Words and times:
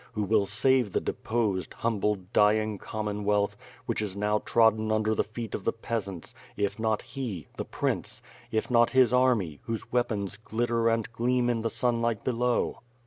Who 0.13 0.23
will 0.23 0.47
save 0.47 0.93
the 0.93 0.99
deposed, 0.99 1.75
humbled, 1.75 2.33
dying 2.33 2.79
Commonwealth, 2.79 3.55
which 3.85 4.01
is 4.01 4.17
now 4.17 4.39
trodden 4.39 4.91
under 4.91 5.13
the 5.13 5.23
feet 5.23 5.53
of 5.53 5.63
the 5.63 5.71
peasants, 5.71 6.33
if 6.57 6.79
not 6.79 7.03
he— 7.03 7.45
the 7.57 7.65
prince; 7.65 8.19
if 8.49 8.71
not 8.71 8.89
his 8.89 9.13
army, 9.13 9.59
whose 9.65 9.91
weapons 9.91 10.37
glitter 10.37 10.89
and 10.89 11.13
gleam 11.13 11.51
in 11.51 11.61
the 11.61 11.69
sunlight 11.69 12.23
be 12.23 12.31
low? 12.31 12.79